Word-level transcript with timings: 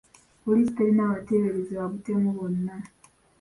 Poliisi 0.43 0.71
terina 0.77 1.03
bateeberezebwa 1.11 1.85
butemu 1.91 2.29
bonna. 2.37 2.75